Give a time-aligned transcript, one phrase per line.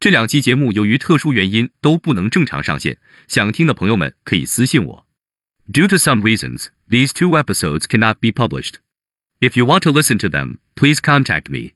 [0.00, 2.96] 这两期节目由于特殊原因都不能正常上线
[3.28, 5.06] 想听的朋友们可以私信我
[5.70, 8.76] due to some reasons these two episodes cannot be published
[9.40, 11.72] if you want to listen to them please contact me